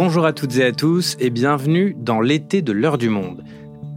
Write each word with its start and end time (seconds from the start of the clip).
Bonjour 0.00 0.26
à 0.26 0.32
toutes 0.32 0.56
et 0.58 0.64
à 0.64 0.70
tous 0.70 1.16
et 1.18 1.28
bienvenue 1.28 1.96
dans 1.98 2.20
l'été 2.20 2.62
de 2.62 2.70
l'heure 2.70 2.98
du 2.98 3.08
monde. 3.08 3.42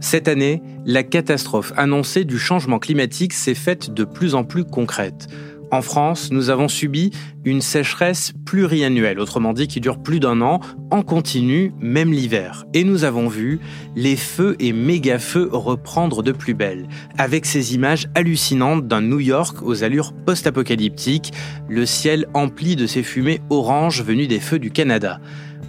Cette 0.00 0.26
année, 0.26 0.60
la 0.84 1.04
catastrophe 1.04 1.72
annoncée 1.76 2.24
du 2.24 2.40
changement 2.40 2.80
climatique 2.80 3.32
s'est 3.32 3.54
faite 3.54 3.94
de 3.94 4.02
plus 4.02 4.34
en 4.34 4.42
plus 4.42 4.64
concrète. 4.64 5.28
En 5.70 5.80
France, 5.80 6.30
nous 6.32 6.50
avons 6.50 6.66
subi 6.66 7.12
une 7.44 7.60
sécheresse 7.60 8.32
pluriannuelle, 8.44 9.20
autrement 9.20 9.52
dit 9.52 9.68
qui 9.68 9.80
dure 9.80 10.02
plus 10.02 10.18
d'un 10.18 10.40
an, 10.40 10.58
en 10.90 11.02
continu, 11.02 11.72
même 11.80 12.12
l'hiver. 12.12 12.64
Et 12.74 12.82
nous 12.82 13.04
avons 13.04 13.28
vu 13.28 13.60
les 13.94 14.16
feux 14.16 14.56
et 14.58 14.72
méga-feux 14.72 15.50
reprendre 15.52 16.24
de 16.24 16.32
plus 16.32 16.54
belle, 16.54 16.88
avec 17.16 17.46
ces 17.46 17.76
images 17.76 18.08
hallucinantes 18.16 18.88
d'un 18.88 19.02
New 19.02 19.20
York 19.20 19.58
aux 19.62 19.84
allures 19.84 20.12
post-apocalyptiques, 20.26 21.32
le 21.68 21.86
ciel 21.86 22.26
empli 22.34 22.74
de 22.74 22.88
ces 22.88 23.04
fumées 23.04 23.40
oranges 23.50 24.02
venues 24.02 24.26
des 24.26 24.40
feux 24.40 24.58
du 24.58 24.72
Canada. 24.72 25.20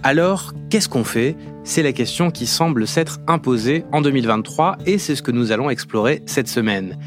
Alors, 0.06 0.52
qu'est-ce 0.68 0.90
qu'on 0.90 1.02
fait? 1.02 1.34
C'est 1.64 1.82
la 1.82 1.94
question 1.94 2.30
qui 2.30 2.44
semble 2.44 2.86
s'être 2.86 3.20
imposée 3.26 3.86
en 3.90 4.02
2023 4.02 4.76
et 4.84 4.98
c'est 4.98 5.16
ce 5.16 5.22
que 5.22 5.30
nous 5.30 5.50
allons 5.50 5.70
explorer 5.70 6.22
cette 6.26 6.46
semaine. 6.46 6.98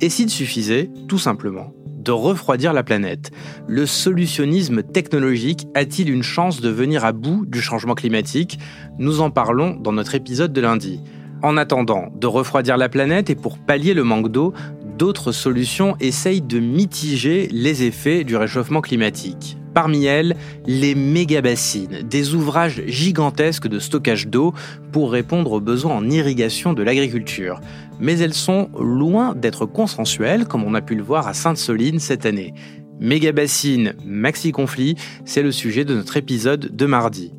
Et 0.00 0.08
s'il 0.08 0.30
suffisait, 0.30 0.88
tout 1.06 1.18
simplement, 1.18 1.74
de 1.86 2.12
refroidir 2.12 2.72
la 2.72 2.82
planète. 2.82 3.30
Le 3.68 3.84
solutionnisme 3.84 4.82
technologique 4.82 5.68
a-t-il 5.74 6.08
une 6.08 6.22
chance 6.22 6.62
de 6.62 6.70
venir 6.70 7.04
à 7.04 7.12
bout 7.12 7.44
du 7.44 7.60
changement 7.60 7.94
climatique? 7.94 8.58
Nous 8.98 9.20
en 9.20 9.28
parlons 9.28 9.76
dans 9.76 9.92
notre 9.92 10.14
épisode 10.14 10.54
de 10.54 10.60
lundi. 10.62 11.02
En 11.42 11.58
attendant 11.58 12.08
de 12.18 12.26
refroidir 12.26 12.78
la 12.78 12.88
planète 12.88 13.28
et 13.28 13.34
pour 13.34 13.58
pallier 13.58 13.92
le 13.92 14.02
manque 14.02 14.32
d'eau, 14.32 14.54
d'autres 14.96 15.30
solutions 15.30 15.94
essayent 16.00 16.40
de 16.40 16.58
mitiger 16.58 17.50
les 17.52 17.82
effets 17.82 18.24
du 18.24 18.34
réchauffement 18.34 18.80
climatique. 18.80 19.58
Parmi 19.76 20.06
elles, 20.06 20.36
les 20.64 20.94
méga-bassines, 20.94 22.00
des 22.02 22.34
ouvrages 22.34 22.82
gigantesques 22.86 23.68
de 23.68 23.78
stockage 23.78 24.26
d'eau 24.26 24.54
pour 24.90 25.12
répondre 25.12 25.52
aux 25.52 25.60
besoins 25.60 25.96
en 25.96 26.08
irrigation 26.08 26.72
de 26.72 26.82
l'agriculture. 26.82 27.60
Mais 28.00 28.18
elles 28.18 28.32
sont 28.32 28.70
loin 28.80 29.34
d'être 29.34 29.66
consensuelles, 29.66 30.46
comme 30.46 30.64
on 30.64 30.72
a 30.72 30.80
pu 30.80 30.94
le 30.94 31.02
voir 31.02 31.28
à 31.28 31.34
Sainte-Soline 31.34 31.98
cette 31.98 32.24
année. 32.24 32.54
Méga-bassines, 33.00 33.92
maxi-conflit, 34.06 34.96
c'est 35.26 35.42
le 35.42 35.52
sujet 35.52 35.84
de 35.84 35.94
notre 35.94 36.16
épisode 36.16 36.74
de 36.74 36.86
mardi. 36.86 37.34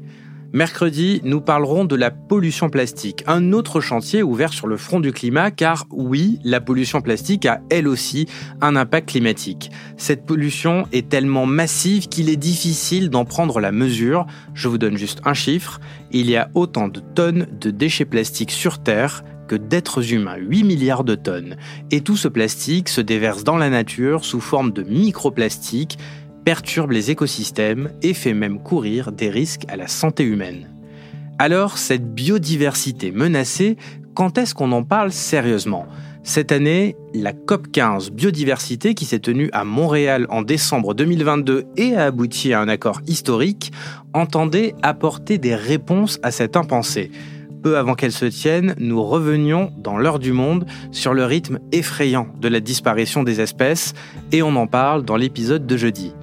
Mercredi, 0.58 1.22
nous 1.24 1.40
parlerons 1.40 1.86
de 1.86 1.96
la 1.96 2.10
pollution 2.10 2.72
plastique, 2.72 3.24
un 3.28 3.54
autre 3.54 3.80
chantier 3.80 4.24
ouvert 4.24 4.52
sur 4.52 4.66
le 4.66 4.76
front 4.76 5.00
du 5.00 5.12
climat, 5.12 5.52
car 5.52 5.86
oui, 5.92 6.40
la 6.44 6.60
pollution 6.60 7.00
plastique 7.00 7.46
a 7.46 7.62
elle 7.70 7.88
aussi 7.88 8.26
un 8.60 8.76
impact 8.76 9.10
climatique. 9.10 9.70
Cette 9.98 10.26
pollution 10.26 10.88
est 10.92 11.10
tellement 11.10 11.46
massive 11.46 12.08
qu'il 12.08 12.28
est 12.28 12.38
difficile 12.38 13.12
d'en 13.12 13.24
prendre 13.24 13.60
la 13.60 13.72
mesure. 13.72 14.26
Je 14.56 14.68
vous 14.68 14.80
donne 14.80 14.98
juste 14.98 15.22
un 15.26 15.36
chiffre, 15.36 15.80
il 16.10 16.28
y 16.28 16.36
a 16.36 16.50
autant 16.56 16.88
de 16.88 17.02
tonnes 17.02 17.46
de 17.62 17.70
déchets 17.70 18.06
plastiques 18.06 18.50
sur 18.50 18.80
Terre 18.80 19.24
que 19.48 19.56
d'êtres 19.56 20.12
humains, 20.12 20.38
8 20.38 20.64
milliards 20.64 21.04
de 21.04 21.14
tonnes. 21.14 21.56
Et 21.92 22.02
tout 22.02 22.18
ce 22.18 22.28
plastique 22.28 22.90
se 22.90 23.02
déverse 23.02 23.44
dans 23.44 23.58
la 23.58 23.70
nature 23.70 24.26
sous 24.26 24.42
forme 24.42 24.72
de 24.72 24.82
microplastiques 24.82 26.00
perturbe 26.48 26.92
les 26.92 27.12
écosystèmes 27.12 27.90
et 28.02 28.14
fait 28.14 28.34
même 28.34 28.60
courir 28.60 29.12
des 29.12 29.30
risques 29.30 29.66
à 29.68 29.76
la 29.76 29.90
santé 29.90 30.24
humaine. 30.24 30.70
Alors, 31.40 31.78
cette 31.78 32.16
biodiversité 32.16 33.12
menacée, 33.12 33.76
quand 34.14 34.38
est-ce 34.38 34.56
qu'on 34.56 34.72
en 34.72 34.84
parle 34.84 35.12
sérieusement? 35.12 35.88
Cette 36.24 36.54
année, 36.54 36.96
la 37.14 37.34
COP15 37.34 38.12
biodiversité 38.12 38.94
qui 38.94 39.04
s'est 39.04 39.20
tenue 39.20 39.50
à 39.52 39.66
Montréal 39.66 40.26
en 40.30 40.42
décembre 40.42 40.94
2022 40.94 41.66
et 41.76 41.96
a 41.96 42.06
abouti 42.06 42.54
à 42.54 42.62
un 42.62 42.70
accord 42.70 43.02
historique, 43.08 43.74
entendait 44.14 44.74
apporter 44.84 45.38
des 45.40 45.54
réponses 45.54 46.18
à 46.24 46.32
cette 46.32 46.56
impensée. 46.56 47.12
Peu 47.62 47.78
avant 47.78 47.96
qu'elle 47.96 48.14
se 48.14 48.26
tienne, 48.26 48.74
nous 48.78 49.04
revenions 49.04 49.74
dans 49.80 49.98
l'heure 49.98 50.20
du 50.20 50.32
monde 50.32 50.66
sur 50.94 51.14
le 51.14 51.26
rythme 51.26 51.60
effrayant 51.74 52.30
de 52.40 52.48
la 52.48 52.62
disparition 52.62 53.24
des 53.24 53.42
espèces 53.42 53.94
et 54.32 54.42
on 54.42 54.56
en 54.56 54.68
parle 54.68 55.04
dans 55.04 55.18
l'épisode 55.18 55.68
de 55.68 55.76
jeudi. 55.76 56.14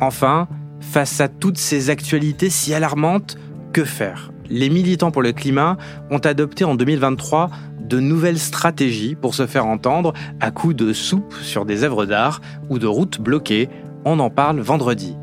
Enfin, 0.00 0.48
face 0.80 1.20
à 1.20 1.28
toutes 1.28 1.58
ces 1.58 1.90
actualités 1.90 2.50
si 2.50 2.74
alarmantes, 2.74 3.36
que 3.72 3.84
faire? 3.84 4.32
Les 4.50 4.70
militants 4.70 5.10
pour 5.10 5.22
le 5.22 5.32
climat 5.32 5.76
ont 6.10 6.18
adopté 6.18 6.64
en 6.64 6.74
2023 6.74 7.50
de 7.80 8.00
nouvelles 8.00 8.38
stratégies 8.38 9.14
pour 9.14 9.34
se 9.34 9.46
faire 9.46 9.66
entendre 9.66 10.12
à 10.40 10.50
coups 10.50 10.76
de 10.76 10.92
soupe 10.92 11.34
sur 11.42 11.64
des 11.64 11.84
œuvres 11.84 12.06
d'art 12.06 12.40
ou 12.68 12.78
de 12.78 12.86
routes 12.86 13.20
bloquées. 13.20 13.68
On 14.04 14.18
en 14.20 14.30
parle 14.30 14.60
vendredi. 14.60 15.16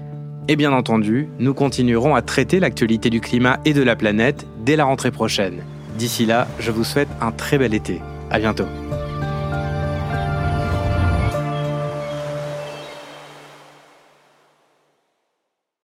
Et 0.47 0.55
bien 0.55 0.73
entendu, 0.73 1.27
nous 1.39 1.53
continuerons 1.53 2.13
à 2.13 2.21
traiter 2.21 2.59
l'actualité 2.59 3.09
du 3.09 3.19
climat 3.19 3.59
et 3.65 3.73
de 3.73 3.81
la 3.81 3.95
planète 3.95 4.45
dès 4.63 4.75
la 4.75 4.85
rentrée 4.85 5.11
prochaine. 5.11 5.63
D'ici 5.97 6.25
là, 6.25 6.47
je 6.59 6.71
vous 6.71 6.83
souhaite 6.83 7.09
un 7.21 7.31
très 7.31 7.57
bel 7.57 7.73
été. 7.73 8.01
À 8.29 8.37
bientôt. 8.37 8.65